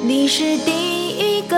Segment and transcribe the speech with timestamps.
[0.00, 1.56] 你是第一个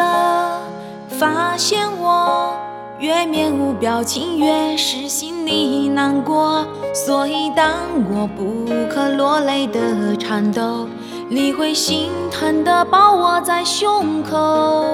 [1.08, 2.54] 发现我，
[2.98, 6.66] 越面无表情，越是心里难过。
[6.94, 7.70] 所以当
[8.10, 10.88] 我不可落泪的颤抖，
[11.28, 14.86] 你会心疼的抱我在胸口。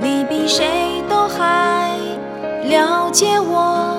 [0.00, 1.90] 你比谁都还
[2.64, 3.94] 了解我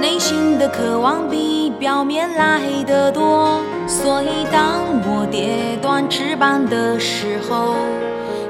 [0.00, 3.58] 内心的渴望，比表面来的多。
[3.88, 7.74] 所以当我跌断翅膀的时候，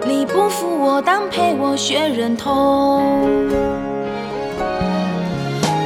[0.04, 2.50] 你不扶我，但陪我学忍痛。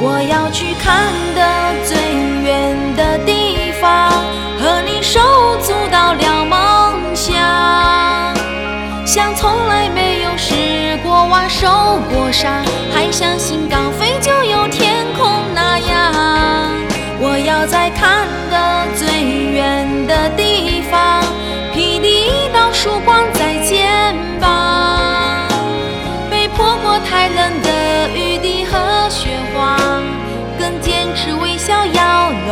[0.00, 1.40] 我要去看的
[1.84, 1.96] 最
[2.42, 4.10] 远的地方，
[4.58, 5.20] 和你手
[5.60, 7.36] 足到了梦想，
[9.06, 11.68] 像从来没有试过玩受
[12.10, 14.83] 过伤，还相信刚飞就有天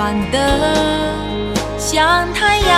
[0.02, 1.14] 暖的
[1.78, 2.72] 像太阳。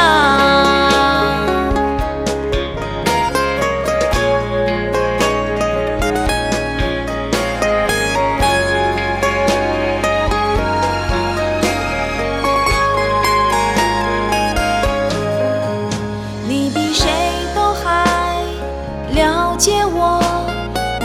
[16.46, 17.08] 你比谁
[17.54, 18.04] 都还
[19.14, 20.20] 了解我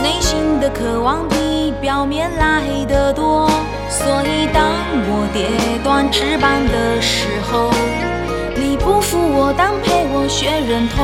[0.02, 1.49] 内心的渴望，比
[1.80, 3.48] 表面来的多。
[3.88, 4.62] 所以当
[5.08, 5.48] 我跌
[5.82, 7.70] 断翅膀的时候，
[8.54, 10.98] 你不负我，但陪我学忍痛。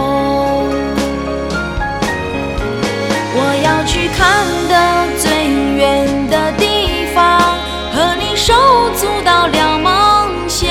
[3.39, 4.75] 我要去看的
[5.19, 5.29] 最
[5.77, 7.41] 远的地方，
[7.93, 8.55] 和你手
[8.95, 10.71] 足到了梦想，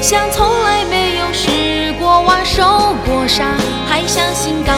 [0.00, 2.64] 像从来没有试过玩受
[3.04, 3.46] 过伤，
[3.86, 4.74] 还相信刚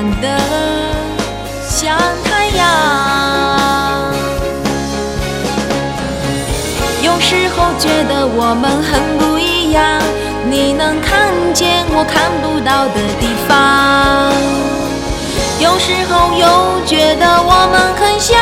[0.00, 0.38] 暖的
[1.68, 2.64] 像太阳。
[7.02, 10.00] 有时候觉得我们很不一样，
[10.48, 14.32] 你能看见我看不到的地方。
[15.60, 18.40] 有时候又觉得我们很像，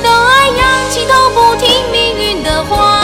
[0.00, 3.00] 都爱仰起头不听命运的话。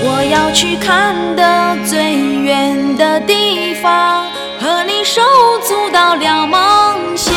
[0.00, 4.17] 我要去看的最远的地方，
[5.62, 7.34] 足到了梦想。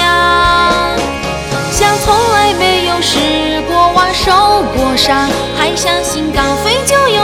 [1.71, 4.31] 像从来没有失过望受
[4.75, 7.20] 过伤，还相信高飞就有